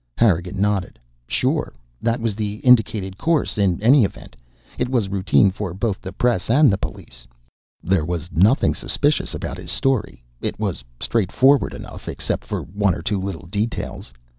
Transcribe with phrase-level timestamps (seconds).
[0.17, 0.97] Harrigan nodded.
[1.27, 1.73] "Sure.
[2.01, 4.35] That was the indicated course, in any event.
[4.79, 7.27] It was routine for both the press and the police.
[7.83, 13.03] There was nothing suspicious about his story; it was straightforward enough, except for one or
[13.03, 14.11] two little details.